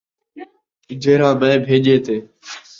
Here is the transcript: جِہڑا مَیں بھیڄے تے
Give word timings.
جِہڑا 1.01 1.29
مَیں 1.39 1.57
بھیڄے 1.65 1.95
تے 2.05 2.15